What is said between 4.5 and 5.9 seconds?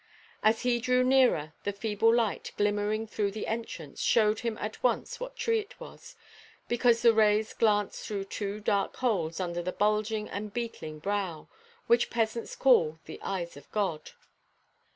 at once what tree it